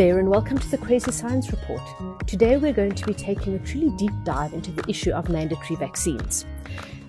[0.00, 1.82] There, and welcome to the Crazy Science Report.
[2.26, 5.76] Today, we're going to be taking a truly deep dive into the issue of mandatory
[5.76, 6.46] vaccines.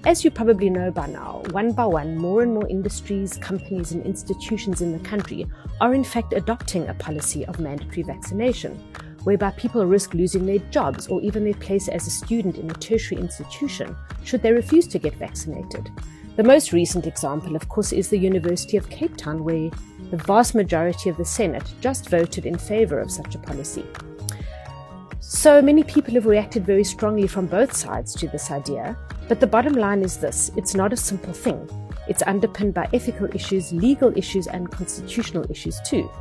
[0.03, 4.05] As you probably know by now, one by one, more and more industries, companies, and
[4.05, 5.47] institutions in the country
[5.79, 8.75] are in fact adopting a policy of mandatory vaccination,
[9.23, 12.73] whereby people risk losing their jobs or even their place as a student in a
[12.73, 13.95] tertiary institution
[14.25, 15.89] should they refuse to get vaccinated.
[16.35, 19.69] The most recent example, of course, is the University of Cape Town, where
[20.11, 23.85] the vast majority of the Senate just voted in favour of such a policy.
[25.21, 28.97] So many people have reacted very strongly from both sides to this idea,
[29.29, 31.69] but the bottom line is this it's not a simple thing.
[32.09, 36.11] It's underpinned by ethical issues, legal issues, and constitutional issues too.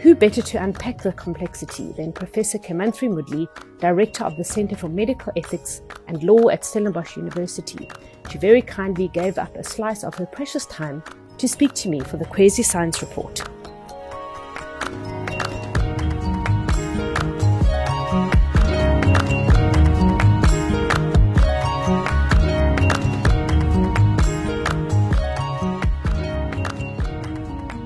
[0.00, 4.88] Who better to unpack the complexity than Professor Keymanthri Moodley, Director of the Centre for
[4.88, 7.88] Medical Ethics and Law at Stellenbosch University?
[8.30, 11.02] She very kindly gave up a slice of her precious time
[11.38, 13.42] to speak to me for the Crazy Science Report.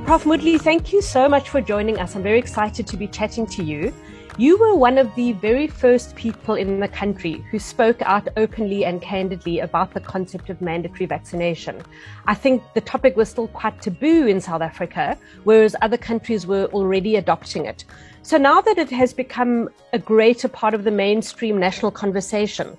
[0.07, 0.25] Prof.
[0.25, 2.15] Moodley, thank you so much for joining us.
[2.15, 3.93] I'm very excited to be chatting to you.
[4.39, 8.85] You were one of the very first people in the country who spoke out openly
[8.85, 11.81] and candidly about the concept of mandatory vaccination.
[12.27, 16.67] I think the topic was still quite taboo in South Africa, whereas other countries were
[16.75, 17.87] already adopting it.
[18.21, 22.77] So now that it has become a greater part of the mainstream national conversation,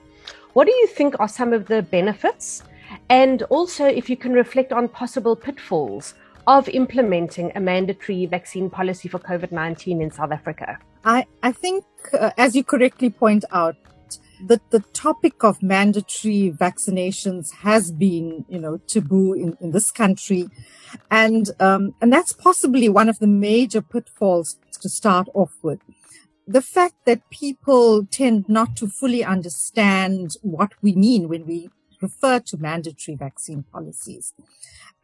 [0.54, 2.62] what do you think are some of the benefits?
[3.10, 6.14] And also, if you can reflect on possible pitfalls
[6.46, 10.78] of implementing a mandatory vaccine policy for COVID 19 in South Africa?
[11.08, 13.78] I, I think, uh, as you correctly point out,
[14.46, 20.50] that the topic of mandatory vaccinations has been, you know, taboo in, in this country.
[21.10, 25.80] And, um, and that's possibly one of the major pitfalls to start off with.
[26.46, 31.70] The fact that people tend not to fully understand what we mean when we
[32.02, 34.34] refer to mandatory vaccine policies.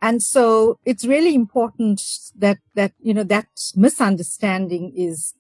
[0.02, 2.02] And so it's really important
[2.36, 5.34] that, that, you know, that misunderstanding is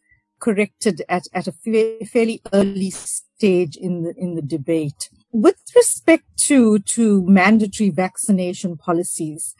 [0.44, 5.10] corrected at, at a fa- fairly early stage in the, in the debate.
[5.32, 9.56] With respect to, to mandatory vaccination policies,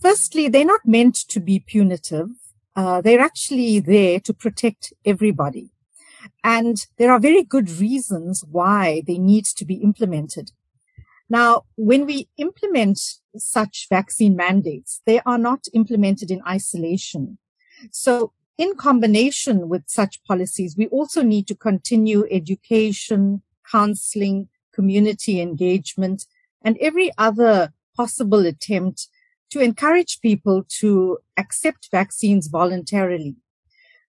[0.00, 2.28] firstly, they're not meant to be punitive.
[2.76, 5.70] Uh, they're actually there to protect everybody.
[6.44, 10.52] And there are very good reasons why they need to be implemented.
[11.28, 13.00] Now, when we implement
[13.36, 17.38] such vaccine mandates, they are not implemented in isolation.
[17.90, 26.26] So in combination with such policies, we also need to continue education, counseling, community engagement,
[26.64, 29.08] and every other possible attempt
[29.50, 33.34] to encourage people to accept vaccines voluntarily.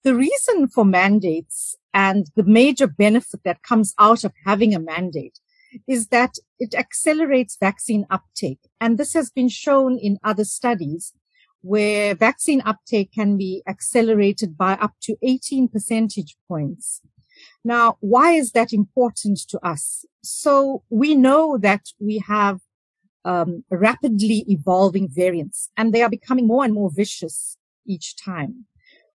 [0.04, 5.40] The reason for mandates and the major benefit that comes out of having a mandate
[5.88, 8.60] is that it accelerates vaccine uptake.
[8.82, 11.14] And this has been shown in other studies
[11.64, 17.02] where vaccine uptake can be accelerated by up to 18 percentage points.
[17.64, 20.06] Now, why is that important to us?
[20.24, 22.60] So we know that we have
[23.26, 27.58] um, rapidly evolving variants and they are becoming more and more vicious
[27.88, 28.66] each time.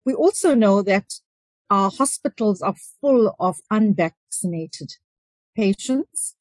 [0.05, 1.13] We also know that
[1.71, 4.95] our hospitals are full of unvaccinated
[5.55, 6.35] patients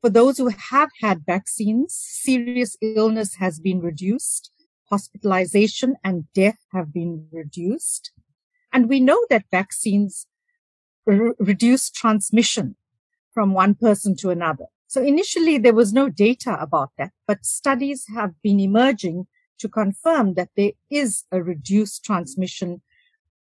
[0.00, 4.52] for those who have had vaccines, serious illness has been reduced,
[4.90, 8.12] hospitalization and death have been reduced.
[8.72, 10.26] And we know that vaccines
[11.06, 12.76] r- reduce transmission
[13.32, 14.66] from one person to another.
[14.86, 19.26] So initially there was no data about that, but studies have been emerging
[19.58, 22.82] to confirm that there is a reduced transmission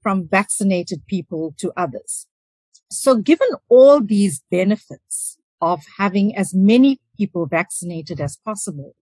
[0.02, 2.28] from vaccinated people to others.
[2.92, 8.96] So given all these benefits, of having as many people vaccinated as possible,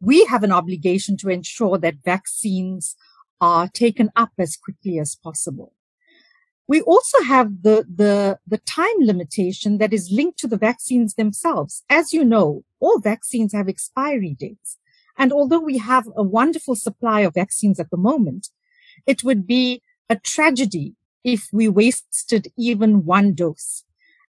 [0.00, 2.96] we have an obligation to ensure that vaccines
[3.40, 5.72] are taken up as quickly as possible.
[6.66, 11.82] We also have the, the, the time limitation that is linked to the vaccines themselves.
[11.90, 14.78] As you know, all vaccines have expiry dates.
[15.18, 18.48] And although we have a wonderful supply of vaccines at the moment,
[19.06, 20.94] it would be a tragedy
[21.24, 23.84] if we wasted even one dose.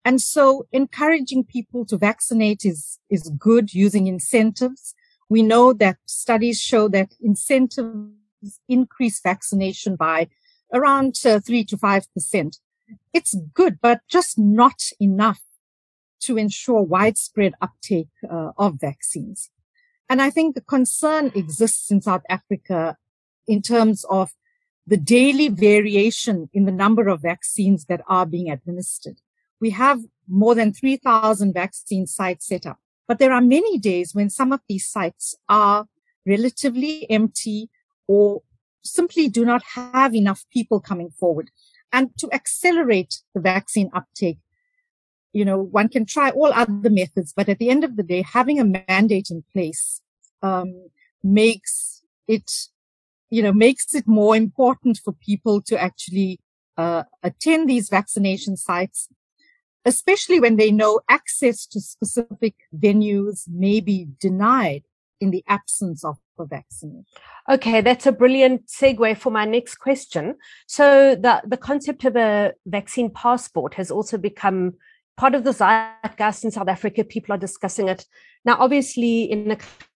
[0.06, 4.96] And so encouraging people to vaccinate is, is good using incentives.
[5.30, 8.12] We know that studies show that incentives
[8.68, 10.30] increase vaccination by
[10.74, 12.58] around uh, three to five percent.
[13.14, 15.42] It's good, but just not enough
[16.22, 19.50] to ensure widespread uptake uh, of vaccines.
[20.10, 22.98] And I think the concern exists in South Africa
[23.48, 24.32] in terms of
[24.88, 29.22] the daily variation in the number of vaccines that are being administered.
[29.62, 32.80] We have more than 3,000 vaccine sites set up,
[33.10, 35.88] but there are many days when some of these sites are
[36.28, 37.68] relatively empty
[38.08, 38.44] or
[38.84, 41.50] simply do not have enough people coming forward.
[41.92, 44.38] And to accelerate the vaccine uptake,
[45.34, 48.22] you know, one can try all other methods, but at the end of the day,
[48.22, 50.02] having a mandate in place
[50.44, 50.90] um,
[51.24, 52.52] makes it,
[53.32, 56.40] you know, makes it more important for people to actually
[56.78, 59.10] uh, attend these vaccination sites,
[59.90, 64.84] especially when they know access to specific venues may be denied
[65.20, 67.06] in the absence of a vaccine.
[67.50, 70.36] Okay, that's a brilliant segue for my next question.
[70.68, 74.76] So the, the concept of a vaccine passport has also become
[75.18, 77.04] part of the zeitgeist in South Africa.
[77.04, 78.06] People are discussing it.
[78.46, 79.58] Now, obviously, in a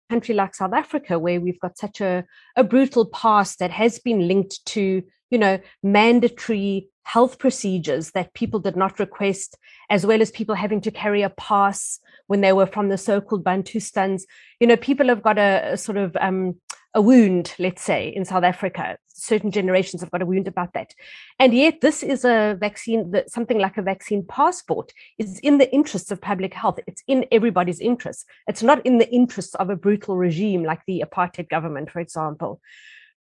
[0.08, 2.24] country like South Africa, where we've got such a,
[2.56, 8.60] a brutal past that has been linked to, you know, mandatory health procedures that people
[8.60, 9.56] did not request,
[9.88, 11.98] as well as people having to carry a pass
[12.28, 14.22] when they were from the so-called Bantustans.
[14.60, 16.56] You know, people have got a, a sort of um,
[16.94, 18.96] a wound, let's say, in South Africa.
[19.08, 20.94] Certain generations have got a wound about that.
[21.38, 25.72] And yet, this is a vaccine that something like a vaccine passport is in the
[25.72, 26.78] interests of public health.
[26.86, 28.24] It's in everybody's interests.
[28.46, 32.60] It's not in the interests of a brutal regime like the apartheid government, for example.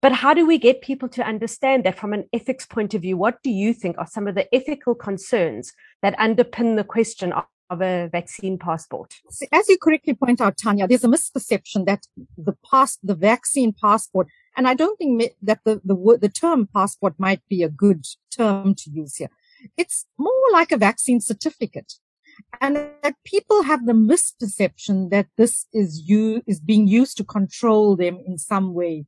[0.00, 3.16] But how do we get people to understand that from an ethics point of view?
[3.16, 5.72] What do you think are some of the ethical concerns
[6.02, 9.14] that underpin the question of, of a vaccine passport?
[9.52, 12.06] As you correctly point out, Tanya, there's a misperception that
[12.36, 17.14] the pass, the vaccine passport, and I don't think that the, the, the term passport
[17.18, 19.30] might be a good term to use here.
[19.76, 21.94] It's more like a vaccine certificate.
[22.60, 27.96] And that people have the misperception that this is you, is being used to control
[27.96, 29.06] them in some way.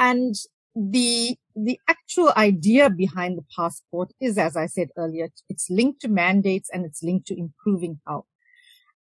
[0.00, 0.34] And
[0.74, 6.08] the the actual idea behind the passport is, as I said earlier, it's linked to
[6.08, 8.24] mandates and it's linked to improving health.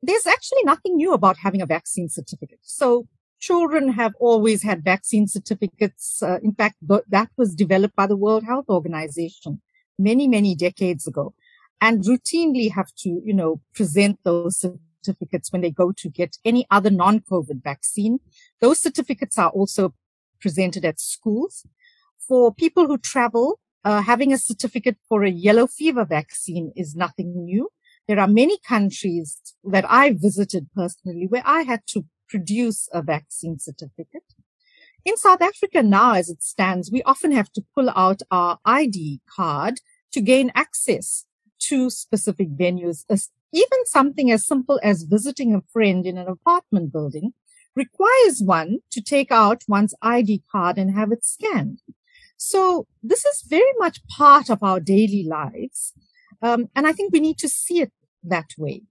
[0.02, 2.60] There's actually nothing new about having a vaccine certificate.
[2.62, 3.08] So
[3.40, 6.22] children have always had vaccine certificates.
[6.22, 9.60] Uh, in fact, that was developed by the World Health Organization
[9.98, 11.34] many, many decades ago
[11.81, 14.64] and routinely have to, you know, present those
[15.04, 18.19] certificates when they go to get any other non-COVID vaccine.
[18.60, 19.94] Those certificates are also
[20.40, 21.66] presented at schools.
[22.18, 27.44] For people who travel, uh, having a certificate for a yellow fever vaccine is nothing
[27.44, 27.68] new.
[28.08, 33.58] There are many countries that I visited personally where I had to produce a vaccine
[33.58, 34.34] certificate.
[35.04, 39.20] In South Africa now, as it stands, we often have to pull out our ID
[39.28, 39.80] card
[40.12, 41.26] to gain access
[41.60, 43.04] to specific venues.
[43.52, 47.34] Even something as simple as visiting a friend in an apartment building
[47.76, 51.82] requires one to take out one's ID card and have it scanned.
[52.38, 55.93] So this is very much part of our daily lives.
[56.43, 57.93] Um, and I think we need to see it
[58.25, 58.82] that way.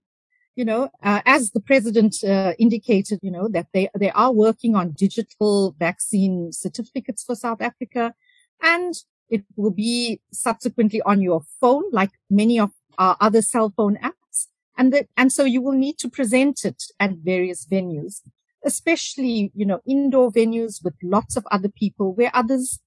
[0.54, 4.74] You know, uh, as the president uh, indicated, you know, that they, they are working
[4.74, 8.14] on digital vaccine certificates for South Africa
[8.62, 8.94] and
[9.28, 14.46] it will be subsequently on your phone, like many of our other cell phone apps.
[14.78, 18.22] And that, and so you will need to present it at various venues
[18.64, 22.80] especially, you know, indoor venues with lots of other people where others'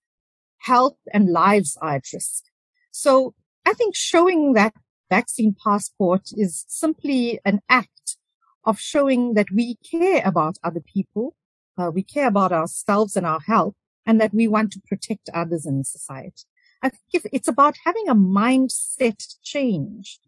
[0.59, 2.43] health and lives are at risk.
[2.91, 3.33] So
[3.65, 4.73] I think showing that
[5.09, 8.17] vaccine passport is simply an act
[8.65, 11.35] of showing that we care about other people,
[11.77, 15.65] uh, we care about ourselves and our health, and that we want to protect others
[15.65, 16.43] in society.
[16.81, 20.19] I think it's about having a mindset change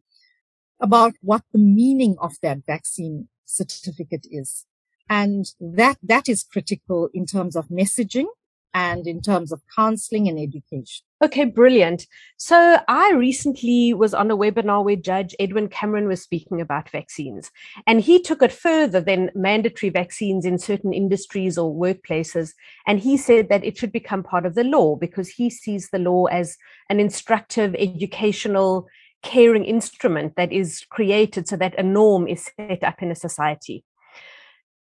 [0.79, 4.65] about what the meaning of that vaccine certificate is.
[5.10, 8.27] And that, that is critical in terms of messaging
[8.74, 11.03] and in terms of counseling and education.
[11.24, 12.08] Okay, brilliant.
[12.38, 17.51] So I recently was on a webinar where Judge Edwin Cameron was speaking about vaccines,
[17.86, 22.53] and he took it further than mandatory vaccines in certain industries or workplaces.
[22.88, 26.00] And he said that it should become part of the law because he sees the
[26.00, 26.58] law as
[26.89, 28.88] an instructive, educational,
[29.22, 33.84] caring instrument that is created so that a norm is set up in a society.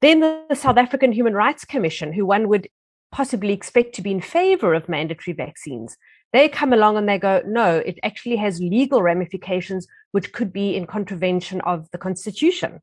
[0.01, 2.67] Then the South African Human Rights Commission, who one would
[3.11, 5.97] possibly expect to be in favor of mandatory vaccines,
[6.33, 10.75] they come along and they go, no, it actually has legal ramifications, which could be
[10.75, 12.81] in contravention of the Constitution.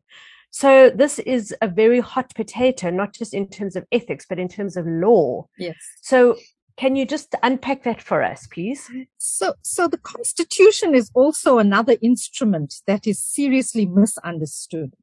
[0.50, 4.48] So this is a very hot potato, not just in terms of ethics, but in
[4.48, 5.46] terms of law.
[5.58, 5.76] Yes.
[6.02, 6.37] So
[6.76, 8.88] can you just unpack that for us, please?
[9.18, 14.94] So, so the Constitution is also another instrument that is seriously misunderstood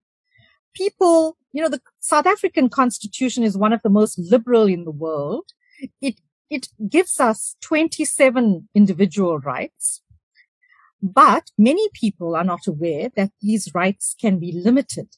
[0.76, 4.92] people, you know, the South African constitution is one of the most liberal in the
[4.92, 5.46] world.
[6.02, 6.20] It
[6.50, 10.02] it gives us 27 individual rights,
[11.02, 15.16] but many people are not aware that these rights can be limited.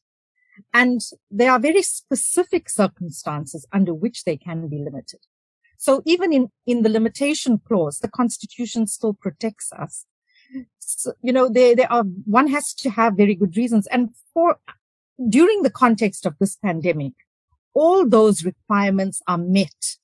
[0.74, 1.02] And
[1.32, 5.22] there are very specific circumstances under which they can be limited.
[5.78, 10.06] So even in, in the limitation clause, the constitution still protects us.
[10.80, 13.88] So, you know, there, there are, one has to have very good reasons.
[13.88, 14.58] And for,
[15.30, 17.14] during the context of this pandemic,
[17.74, 19.98] all those requirements are met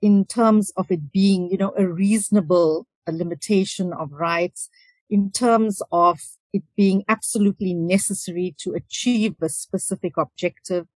[0.00, 4.68] in terms of it being, you know, a reasonable a limitation of rights,
[5.08, 6.20] in terms of
[6.52, 10.86] it being absolutely necessary to achieve a specific objective,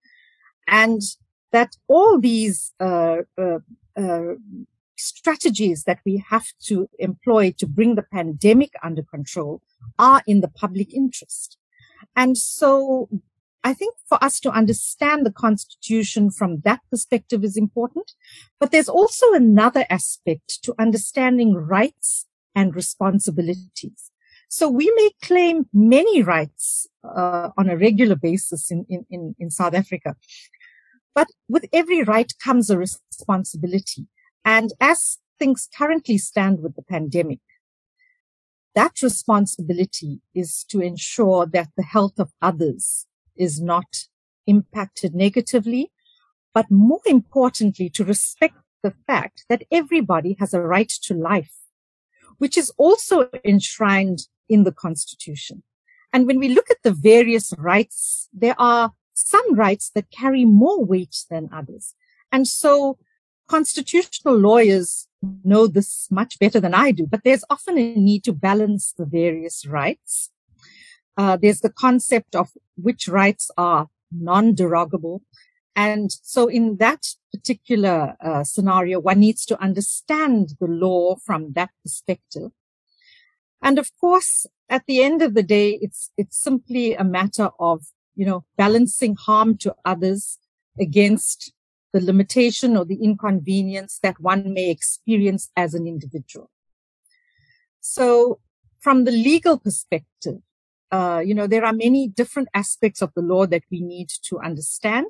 [0.67, 1.01] and
[1.51, 3.59] that all these uh, uh,
[3.97, 4.35] uh,
[4.97, 9.63] strategies that we have to employ to bring the pandemic under control
[9.99, 11.59] are in the public interest.
[12.17, 13.09] And so
[13.65, 18.13] I think for us to understand the constitution from that perspective is important.
[18.61, 24.11] But there's also another aspect to understanding rights and responsibilities.
[24.51, 29.51] So we may claim many rights uh, on a regular basis in, in, in, in
[29.51, 30.15] South Africa.
[31.15, 34.07] But with every right comes a responsibility.
[34.45, 37.41] And as things currently stand with the pandemic,
[38.75, 43.07] that responsibility is to ensure that the health of others
[43.37, 44.07] is not
[44.47, 45.91] impacted negatively,
[46.53, 51.55] but more importantly, to respect the fact that everybody has a right to life,
[52.39, 55.63] which is also enshrined in the constitution.
[56.13, 60.85] And when we look at the various rights, there are some rights that carry more
[60.85, 61.95] weight than others.
[62.31, 62.99] And so
[63.49, 65.09] constitutional lawyers
[65.45, 69.07] know this much better than I do, but there's often a need to balance the
[69.07, 70.31] various rights
[71.17, 75.23] uh, there's the concept of which rights are non-derogable.
[75.77, 81.71] And so in that particular uh, scenario, one needs to understand the law from that
[81.83, 82.51] perspective.
[83.61, 87.87] And of course, at the end of the day, it's, it's simply a matter of,
[88.15, 90.39] you know, balancing harm to others
[90.79, 91.53] against
[91.93, 96.51] the limitation or the inconvenience that one may experience as an individual.
[97.81, 98.41] So
[98.81, 100.39] from the legal perspective,
[100.95, 104.39] uh, you know, there are many different aspects of the law that we need to
[104.39, 105.07] understand.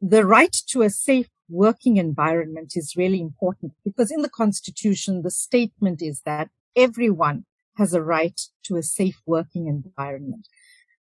[0.00, 5.30] The right to a safe working environment is really important because in the constitution, the
[5.30, 7.44] statement is that everyone
[7.76, 10.48] has a right to a safe working environment.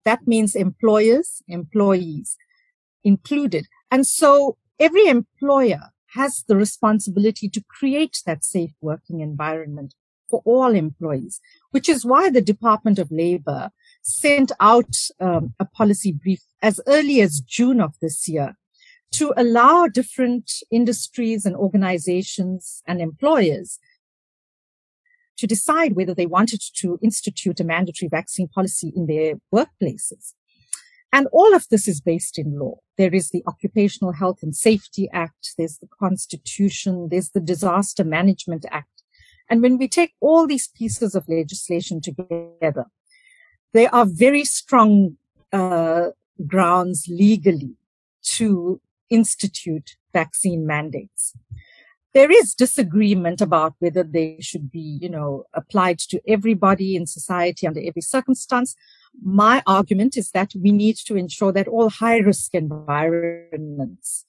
[0.04, 2.36] That means employers, employees
[3.04, 3.66] included.
[3.90, 5.84] And so every employer
[6.16, 9.94] has the responsibility to create that safe working environment
[10.30, 11.40] for all employees,
[11.72, 17.22] which is why the Department of Labor sent out um, a policy brief as early
[17.22, 18.56] as June of this year
[19.12, 23.80] to allow different industries and organizations and employers
[25.38, 30.34] to decide whether they wanted to institute a mandatory vaccine policy in their workplaces.
[31.12, 32.80] And all of this is based in law.
[32.98, 35.54] There is the Occupational Health and Safety Act.
[35.58, 37.08] There's the Constitution.
[37.10, 38.95] There's the Disaster Management Act.
[39.50, 42.86] And when we take all these pieces of legislation together,
[43.74, 45.18] there are very strong
[45.52, 46.10] uh,
[46.48, 47.76] grounds legally
[48.24, 51.34] to institute vaccine mandates.
[52.14, 57.68] There is disagreement about whether they should be, you know, applied to everybody in society
[57.68, 58.76] under every circumstance.
[59.22, 64.26] My argument is that we need to ensure that all high risk environments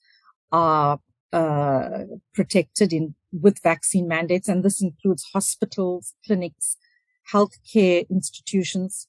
[0.51, 0.99] are
[1.37, 6.79] uh, protected in with vaccine mandates, and this includes hospitals, clinics,
[7.33, 9.07] healthcare institutions,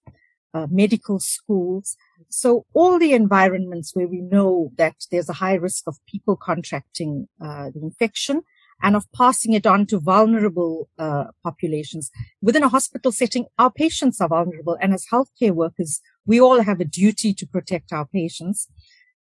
[0.54, 1.96] uh, medical schools.
[2.28, 7.30] So all the environments where we know that there's a high risk of people contracting
[7.40, 8.42] uh, the infection
[8.84, 12.12] and of passing it on to vulnerable uh, populations.
[12.42, 14.78] Within a hospital setting, our patients are vulnerable.
[14.82, 18.68] And as healthcare workers, we all have a duty to protect our patients,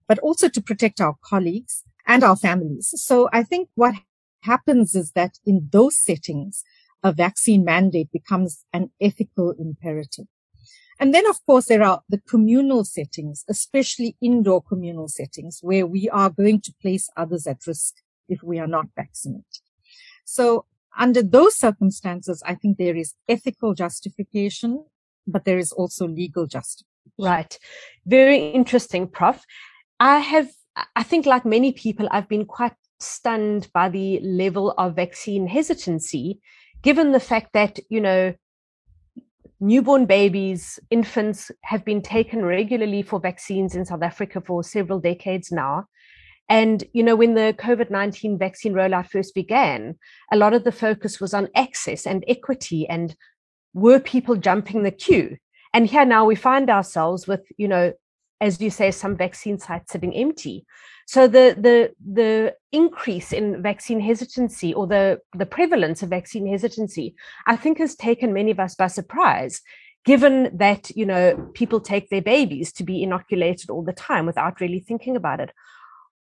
[0.06, 2.92] but also to protect our colleagues and our families.
[2.96, 3.94] So I think what
[4.42, 6.64] happens is that in those settings,
[7.02, 10.26] a vaccine mandate becomes an ethical imperative.
[10.98, 16.10] And then, of course, there are the communal settings, especially indoor communal settings, where we
[16.10, 17.94] are going to place others at risk
[18.28, 19.62] if we are not vaccinated.
[20.26, 20.66] So
[20.98, 24.84] under those circumstances, I think there is ethical justification,
[25.26, 26.86] but there is also legal justification.
[27.18, 27.58] Right.
[28.06, 29.42] Very interesting, Prof.
[29.98, 30.50] I have,
[30.96, 36.40] I think like many people, I've been quite stunned by the level of vaccine hesitancy,
[36.82, 38.34] given the fact that, you know,
[39.60, 45.52] newborn babies, infants have been taken regularly for vaccines in South Africa for several decades
[45.52, 45.84] now.
[46.48, 49.96] And, you know, when the COVID 19 vaccine rollout first began,
[50.32, 53.14] a lot of the focus was on access and equity and
[53.72, 55.36] were people jumping the queue?
[55.72, 57.92] And here now we find ourselves with, you know,
[58.40, 60.64] as you say, some vaccine sites sitting empty.
[61.06, 67.14] So the the the increase in vaccine hesitancy or the the prevalence of vaccine hesitancy,
[67.46, 69.60] I think, has taken many of us by surprise
[70.04, 74.60] given that you know people take their babies to be inoculated all the time without
[74.60, 75.52] really thinking about it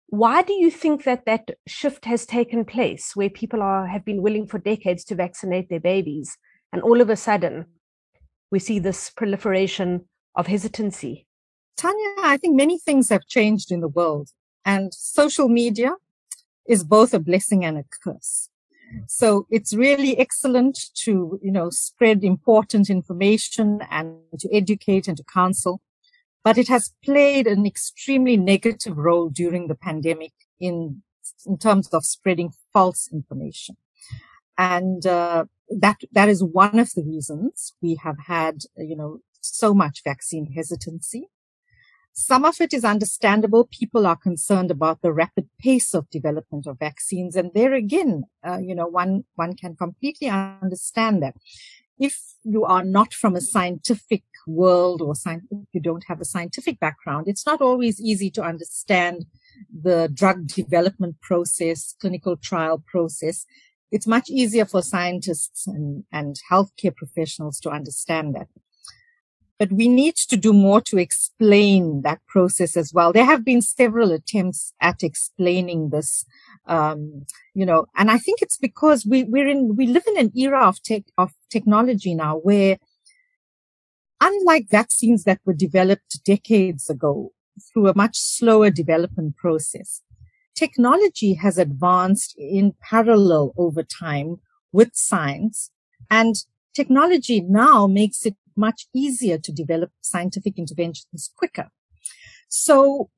[0.07, 4.21] why do you think that that shift has taken place where people are have been
[4.21, 6.37] willing for decades to vaccinate their babies
[6.71, 7.65] and all of a sudden
[8.51, 11.24] we see this proliferation of hesitancy
[11.75, 14.29] tanya i think many things have changed in the world
[14.63, 15.95] and social media
[16.67, 18.49] is both a blessing and a curse
[19.07, 25.23] so it's really excellent to, you know, spread important information and to educate and to
[25.23, 25.81] counsel.
[26.43, 31.01] But it has played an extremely negative role during the pandemic in,
[31.45, 33.77] in terms of spreading false information.
[34.57, 35.45] And, uh,
[35.79, 40.53] that, that is one of the reasons we have had, you know, so much vaccine
[40.53, 41.27] hesitancy.
[42.17, 43.67] Some of it is understandable.
[43.69, 47.35] People are concerned about the rapid pace of development of vaccines.
[47.35, 51.35] And there again, uh, you know, one, one can completely understand that.
[51.99, 56.79] If you are not from a scientific world or scientific, you don't have a scientific
[56.79, 59.25] background, it's not always easy to understand
[59.69, 63.45] the drug development process, clinical trial process.
[63.91, 68.47] It's much easier for scientists and, and healthcare professionals to understand that
[69.57, 73.13] but we need to do more to explain that process as well.
[73.13, 76.25] There have been several attempts at explaining this,
[76.67, 80.31] um, you know, and I think it's because we, we're in, we live in an
[80.35, 82.77] era of tech, of technology now where
[84.21, 87.31] unlike vaccines that were developed decades ago
[87.71, 90.01] through a much slower development process,
[90.53, 94.37] technology has advanced in parallel over time
[94.73, 95.71] with science
[96.11, 96.35] and
[96.73, 101.69] technology now makes it much easier to develop scientific interventions quicker.
[102.47, 103.09] So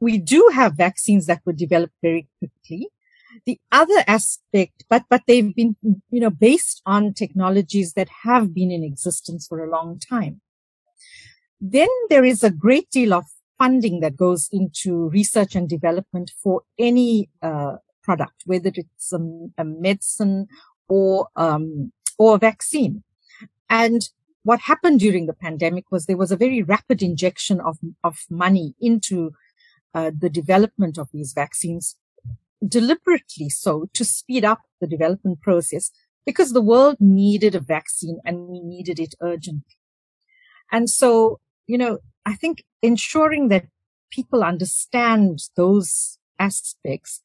[0.00, 2.88] we do have vaccines that were developed very quickly.
[3.44, 5.76] The other aspect, but, but they've been,
[6.10, 10.40] you know, based on technologies that have been in existence for a long time.
[11.60, 13.24] Then there is a great deal of
[13.58, 19.18] funding that goes into research and development for any uh, product, whether it's a,
[19.58, 20.46] a medicine
[20.88, 23.02] or um, or a vaccine.
[23.68, 24.08] And
[24.46, 28.76] what happened during the pandemic was there was a very rapid injection of, of money
[28.80, 29.32] into
[29.92, 31.96] uh, the development of these vaccines,
[32.64, 35.90] deliberately so to speed up the development process
[36.24, 39.76] because the world needed a vaccine and we needed it urgently.
[40.70, 43.66] And so, you know, I think ensuring that
[44.12, 47.20] people understand those aspects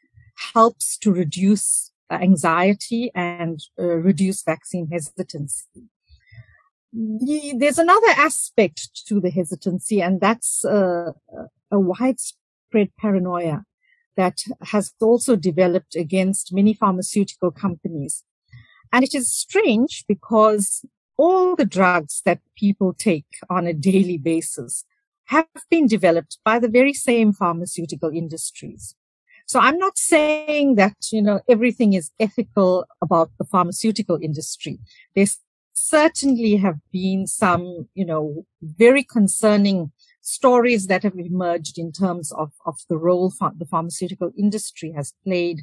[0.54, 5.91] helps to reduce anxiety and uh, reduce vaccine hesitancy
[6.94, 11.12] there's another aspect to the hesitancy, and that's uh,
[11.72, 13.64] a widespread paranoia
[14.18, 18.24] that has also developed against many pharmaceutical companies.
[18.92, 20.86] And it is strange because
[21.18, 24.84] all the drugs that people take on a daily basis
[25.26, 28.96] have been developed by the very same pharmaceutical industries.
[29.46, 34.80] So I'm not saying that, you know, everything is ethical about the pharmaceutical industry.
[35.16, 35.40] There's
[35.82, 39.92] certainly have been some, you know, very concerning
[40.22, 45.62] stories that have emerged in terms of, of the role the pharmaceutical industry has played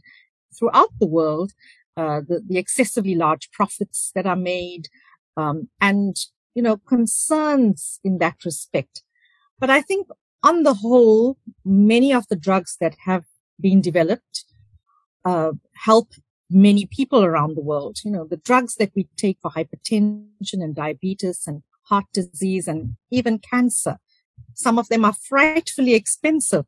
[0.56, 1.52] throughout the world,
[1.96, 4.88] uh, the, the, excessively large profits that are made,
[5.36, 6.16] um, and,
[6.54, 9.02] you know, concerns in that respect.
[9.60, 10.08] But I think
[10.42, 13.24] on the whole, many of the drugs that have
[13.60, 14.44] been developed
[15.24, 16.08] uh, help
[16.50, 17.98] many people around the world.
[18.04, 22.96] You know, the drugs that we take for hypertension and diabetes and heart disease and
[23.10, 23.98] even cancer.
[24.54, 26.66] Some of them are frightfully expensive.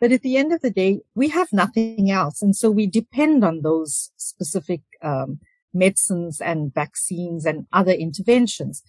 [0.00, 2.42] But at the end of the day, we have nothing else.
[2.42, 5.38] And so we depend on those specific um,
[5.72, 8.82] medicines and vaccines and other interventions.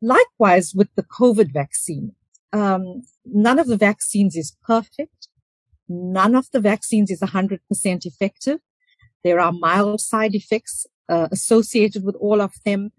[0.00, 2.12] Likewise with the COVID vaccine,
[2.52, 5.28] um, none of the vaccines is perfect.
[5.88, 7.58] None of the vaccines is 100%
[8.06, 8.60] effective.
[9.24, 12.92] There are mild side effects uh, associated with all of them.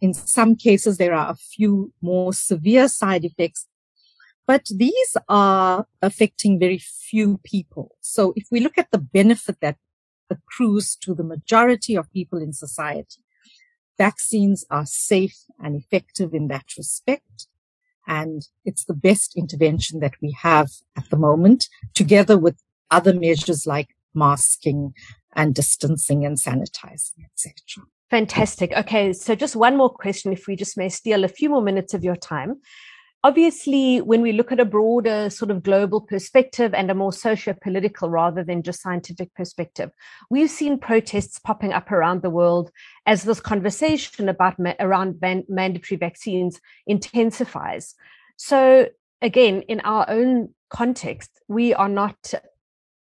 [0.00, 3.66] In some cases, there are a few more severe side effects,
[4.46, 7.96] but these are affecting very few people.
[8.00, 9.76] So if we look at the benefit that
[10.30, 13.20] accrues to the majority of people in society,
[13.98, 17.48] vaccines are safe and effective in that respect.
[18.06, 22.56] And it's the best intervention that we have at the moment, together with
[22.90, 24.94] other measures like masking
[25.36, 27.84] and distancing and sanitizing, etc.
[28.10, 28.72] Fantastic.
[28.72, 31.94] Okay, so just one more question, if we just may steal a few more minutes
[31.94, 32.60] of your time.
[33.24, 38.08] Obviously, when we look at a broader sort of global perspective and a more socio-political
[38.08, 39.90] rather than just scientific perspective,
[40.30, 42.70] we've seen protests popping up around the world
[43.04, 47.96] as this conversation about ma- around man- mandatory vaccines intensifies.
[48.36, 48.88] So
[49.20, 52.34] again, in our own context, we are not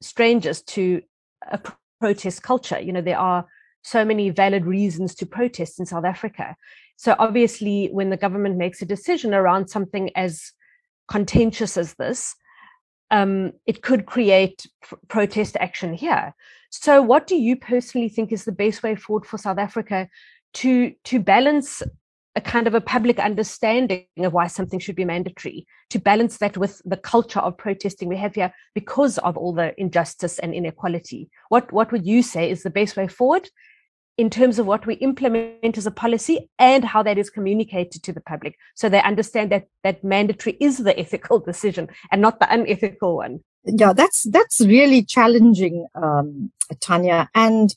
[0.02, 1.02] strangers to
[1.52, 1.60] a
[2.04, 2.82] protest culture.
[2.82, 3.46] You know, there are
[3.82, 6.58] so many valid reasons to protest in South Africa.
[6.98, 10.52] So obviously, when the government makes a decision around something as
[11.08, 12.36] contentious as this,
[13.10, 16.36] um, it could create pr- protest action here.
[16.72, 20.10] So, what do you personally think is the best way forward for South Africa
[20.56, 21.84] to to balance
[22.36, 26.58] a kind of a public understanding of why something should be mandatory, to balance that
[26.58, 31.30] with the culture of protesting we have here because of all the injustice and inequality?
[31.50, 33.50] What what would you say is the best way forward?
[34.18, 38.14] in terms of what we implement as a policy and how that is communicated to
[38.14, 42.54] the public so they understand that that mandatory is the ethical decision and not the
[42.54, 47.76] unethical one yeah that's that's really challenging um, tanya and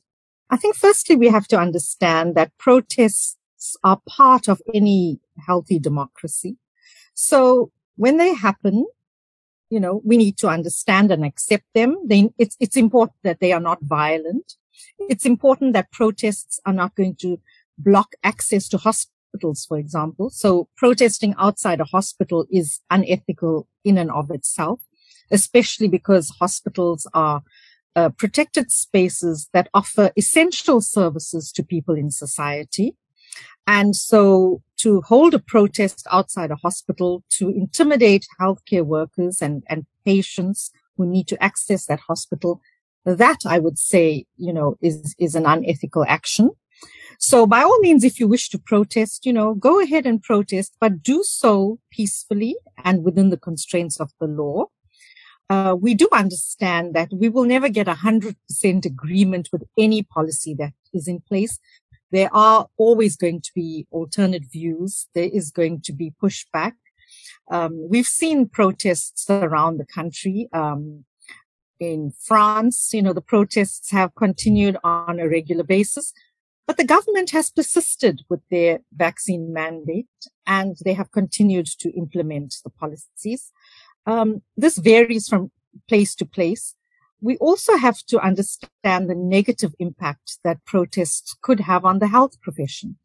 [0.50, 3.35] i think firstly we have to understand that protests
[3.82, 6.56] are part of any healthy democracy
[7.14, 8.86] so when they happen
[9.70, 13.52] you know we need to understand and accept them they, it's it's important that they
[13.52, 14.54] are not violent
[14.98, 17.40] it's important that protests are not going to
[17.78, 20.30] block access to hospitals, for example.
[20.30, 24.80] So protesting outside a hospital is unethical in and of itself,
[25.30, 27.42] especially because hospitals are
[27.94, 32.94] uh, protected spaces that offer essential services to people in society.
[33.66, 39.86] And so to hold a protest outside a hospital to intimidate healthcare workers and, and
[40.04, 42.60] patients who need to access that hospital
[43.04, 46.50] that I would say, you know, is, is an unethical action.
[47.18, 50.76] So by all means, if you wish to protest, you know, go ahead and protest,
[50.80, 54.66] but do so peacefully and within the constraints of the law.
[55.48, 60.02] Uh, we do understand that we will never get a hundred percent agreement with any
[60.02, 61.58] policy that is in place.
[62.12, 65.08] There are always going to be alternate views.
[65.14, 66.72] There is going to be pushback.
[67.50, 70.48] Um, we've seen protests around the country.
[70.52, 71.04] Um,
[71.78, 76.12] in France, you know, the protests have continued on a regular basis,
[76.66, 80.06] but the government has persisted with their vaccine mandate
[80.46, 83.52] and they have continued to implement the policies.
[84.06, 85.50] Um, this varies from
[85.88, 86.75] place to place.
[87.26, 92.40] We also have to understand the negative impact that protests could have on the health
[92.40, 92.98] profession.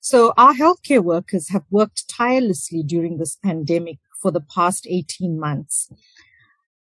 [0.00, 5.90] So our healthcare workers have worked tirelessly during this pandemic for the past 18 months.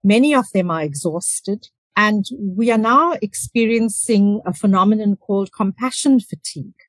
[0.03, 1.68] Many of them are exhausted.
[1.94, 6.81] And we are now experiencing a phenomenon called compassion fatigue,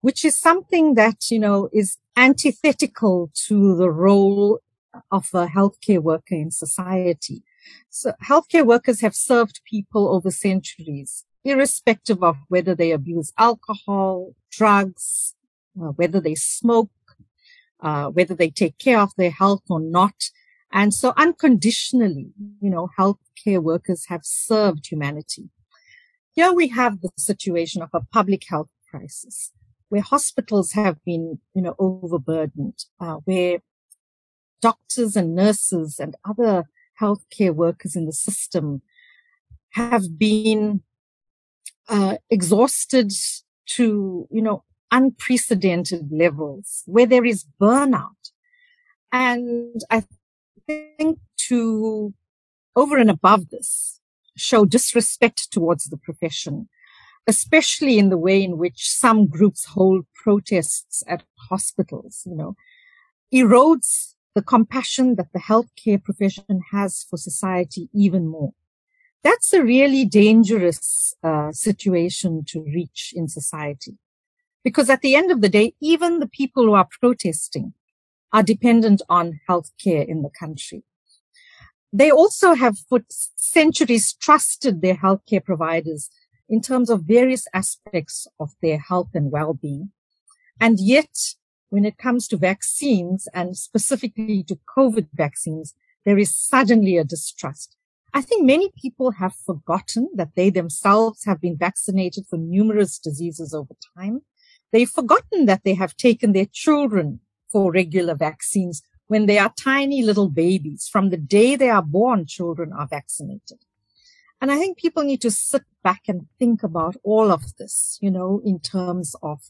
[0.00, 4.58] which is something that, you know, is antithetical to the role
[5.12, 7.44] of a healthcare worker in society.
[7.88, 15.34] So healthcare workers have served people over centuries, irrespective of whether they abuse alcohol, drugs,
[15.80, 16.90] uh, whether they smoke,
[17.80, 20.30] uh, whether they take care of their health or not.
[20.72, 25.50] And so unconditionally, you know, healthcare workers have served humanity.
[26.32, 29.52] Here we have the situation of a public health crisis
[29.88, 33.58] where hospitals have been, you know, overburdened, uh, where
[34.62, 36.64] doctors and nurses and other
[37.00, 38.82] healthcare workers in the system
[39.70, 40.82] have been
[41.88, 43.12] uh, exhausted
[43.66, 48.32] to, you know, unprecedented levels, where there is burnout.
[49.12, 50.04] And I
[50.66, 52.12] think to,
[52.74, 54.00] over and above this,
[54.36, 56.68] show disrespect towards the profession,
[57.26, 62.56] especially in the way in which some groups hold protests at hospitals, you know,
[63.32, 68.52] erodes the compassion that the healthcare profession has for society even more.
[69.22, 73.98] That's a really dangerous uh, situation to reach in society.
[74.64, 77.74] Because at the end of the day, even the people who are protesting
[78.32, 80.84] are dependent on healthcare in the country.
[81.92, 86.10] They also have for centuries trusted their healthcare providers
[86.48, 89.90] in terms of various aspects of their health and well-being.
[90.60, 91.34] And yet,
[91.70, 97.76] when it comes to vaccines and specifically to COVID vaccines, there is suddenly a distrust.
[98.12, 103.54] I think many people have forgotten that they themselves have been vaccinated for numerous diseases
[103.54, 104.22] over time.
[104.72, 110.02] They've forgotten that they have taken their children for regular vaccines when they are tiny
[110.02, 110.88] little babies.
[110.90, 113.58] From the day they are born, children are vaccinated.
[114.40, 118.10] And I think people need to sit back and think about all of this, you
[118.10, 119.40] know, in terms of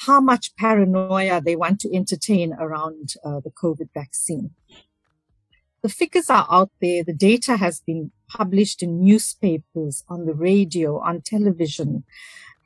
[0.00, 4.50] how much paranoia they want to entertain around uh, the COVID vaccine.
[5.82, 7.04] The figures are out there.
[7.04, 12.04] The data has been published in newspapers, on the radio, on television.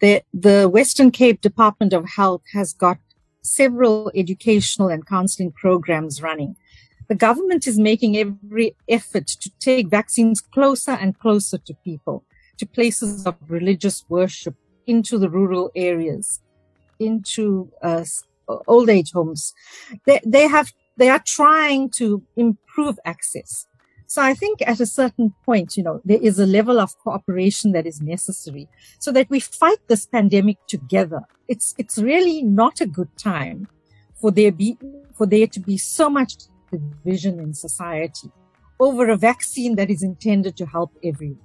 [0.01, 2.99] The, the Western Cape Department of Health has got
[3.43, 6.57] several educational and counseling programs running.
[7.09, 12.25] The government is making every effort to take vaccines closer and closer to people,
[12.59, 14.55] to places of religious worship,
[14.87, 16.41] into the rural areas,
[17.01, 18.05] into uh,
[18.69, 19.53] old age homes.
[20.07, 23.67] They, they have, they are trying to improve access.
[24.07, 27.73] So I think at a certain point, you know, there is a level of cooperation
[27.73, 31.23] that is necessary so that we fight this pandemic together.
[31.47, 33.69] It's, it's really not a good time
[34.21, 34.77] for there be,
[35.15, 36.35] for there to be so much
[36.73, 38.31] division in society
[38.81, 41.39] over a vaccine that is intended to help everyone.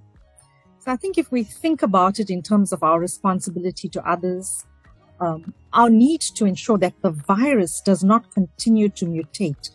[0.80, 4.66] So I think if we think about it in terms of our responsibility to others,
[5.20, 9.70] um, our need to ensure that the virus does not continue to mutate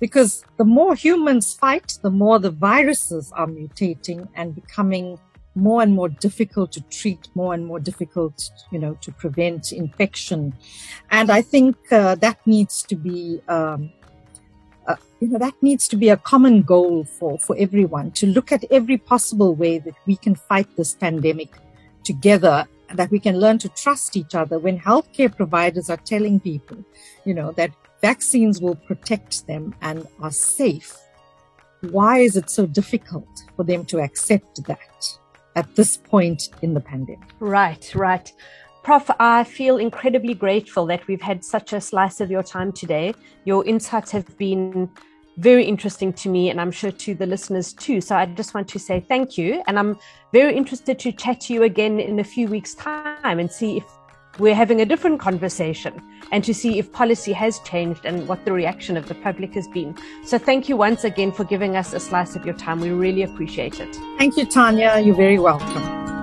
[0.00, 5.18] because the more humans fight, the more the viruses are mutating and becoming
[5.54, 10.52] more and more difficult to treat, more and more difficult, you know, to prevent infection.
[11.10, 13.92] And I think uh, that needs to be, um,
[14.86, 18.50] uh, you know, that needs to be a common goal for, for everyone to look
[18.50, 21.50] at every possible way that we can fight this pandemic
[22.02, 26.84] together that we can learn to trust each other when healthcare providers are telling people,
[27.24, 27.70] you know, that
[28.00, 30.96] vaccines will protect them and are safe,
[31.90, 35.18] why is it so difficult for them to accept that
[35.56, 37.30] at this point in the pandemic?
[37.40, 38.32] Right, right.
[38.82, 43.14] Prof, I feel incredibly grateful that we've had such a slice of your time today.
[43.44, 44.90] Your insights have been
[45.36, 48.00] very interesting to me, and I'm sure to the listeners too.
[48.00, 49.62] So I just want to say thank you.
[49.66, 49.98] And I'm
[50.32, 53.84] very interested to chat to you again in a few weeks' time and see if
[54.38, 58.52] we're having a different conversation and to see if policy has changed and what the
[58.52, 59.96] reaction of the public has been.
[60.24, 62.80] So thank you once again for giving us a slice of your time.
[62.80, 63.94] We really appreciate it.
[64.18, 64.98] Thank you, Tanya.
[64.98, 66.13] You're very welcome.